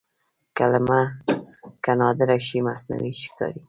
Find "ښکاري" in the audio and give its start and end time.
3.21-3.59